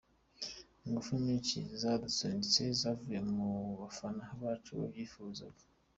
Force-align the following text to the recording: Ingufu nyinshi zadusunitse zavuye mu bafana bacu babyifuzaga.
Ingufu 0.85 1.11
nyinshi 1.25 1.57
zadusunitse 1.81 2.61
zavuye 2.79 3.19
mu 3.33 3.49
bafana 3.79 4.23
bacu 4.41 4.71
babyifuzaga. 4.79 5.61